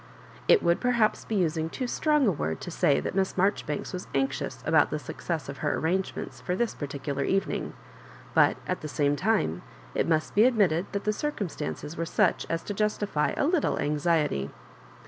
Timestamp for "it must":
9.93-10.33